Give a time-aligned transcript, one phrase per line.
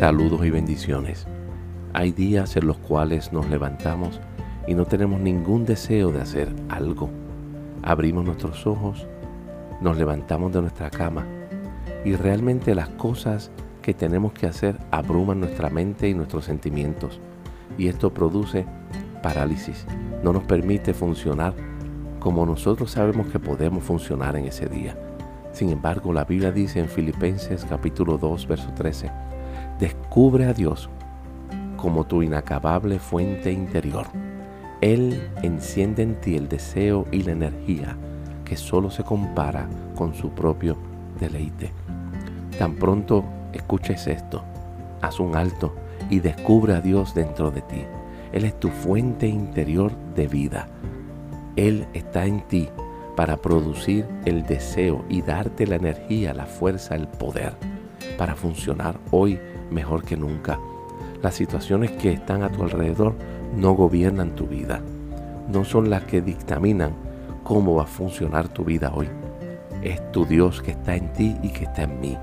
[0.00, 1.26] Saludos y bendiciones.
[1.92, 4.18] Hay días en los cuales nos levantamos
[4.66, 7.10] y no tenemos ningún deseo de hacer algo.
[7.82, 9.06] Abrimos nuestros ojos,
[9.82, 11.26] nos levantamos de nuestra cama
[12.02, 13.50] y realmente las cosas
[13.82, 17.20] que tenemos que hacer abruman nuestra mente y nuestros sentimientos
[17.76, 18.64] y esto produce
[19.22, 19.84] parálisis.
[20.24, 21.52] No nos permite funcionar
[22.20, 24.96] como nosotros sabemos que podemos funcionar en ese día.
[25.52, 29.10] Sin embargo, la Biblia dice en Filipenses capítulo 2, verso 13,
[29.80, 30.90] descubre a Dios
[31.78, 34.06] como tu inacabable fuente interior.
[34.82, 37.96] Él enciende en ti el deseo y la energía
[38.44, 39.66] que solo se compara
[39.96, 40.76] con su propio
[41.18, 41.72] deleite.
[42.58, 44.44] Tan pronto escuches esto,
[45.00, 45.74] haz un alto
[46.10, 47.82] y descubre a Dios dentro de ti.
[48.32, 50.68] Él es tu fuente interior de vida.
[51.56, 52.68] Él está en ti
[53.16, 57.54] para producir el deseo y darte la energía, la fuerza, el poder
[58.20, 60.60] para funcionar hoy mejor que nunca.
[61.22, 63.14] Las situaciones que están a tu alrededor
[63.56, 64.82] no gobiernan tu vida,
[65.50, 66.92] no son las que dictaminan
[67.44, 69.08] cómo va a funcionar tu vida hoy.
[69.80, 72.18] Es tu Dios que está en ti y que está en mí,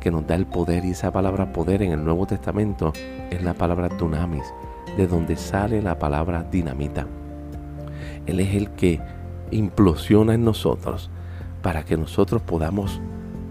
[0.00, 2.92] que nos da el poder y esa palabra poder en el Nuevo Testamento
[3.30, 4.52] es la palabra dunamis,
[4.96, 7.06] de donde sale la palabra dinamita.
[8.26, 9.00] Él es el que
[9.52, 11.10] implosiona en nosotros
[11.62, 13.00] para que nosotros podamos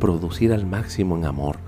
[0.01, 1.65] producir al máximo en amor,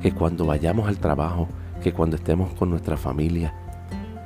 [0.00, 1.48] que cuando vayamos al trabajo,
[1.82, 3.54] que cuando estemos con nuestra familia,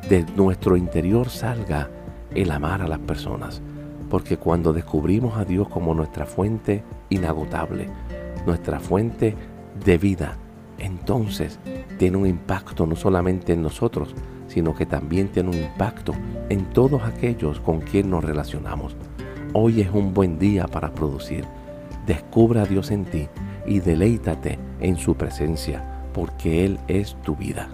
[0.09, 1.89] de nuestro interior salga
[2.35, 3.63] el amar a las personas.
[4.09, 7.89] Porque cuando descubrimos a Dios como nuestra fuente inagotable,
[8.47, 9.37] nuestra fuente
[9.85, 10.37] de vida,
[10.79, 11.61] entonces
[11.98, 14.15] tiene un impacto no solamente en nosotros,
[14.48, 16.13] sino que también tiene un impacto
[16.48, 18.97] en todos aquellos con quien nos relacionamos.
[19.53, 21.45] Hoy es un buen día para producir.
[22.07, 23.29] Descubra a Dios en ti
[23.66, 27.69] y deleítate en su presencia, porque Él es tu vida.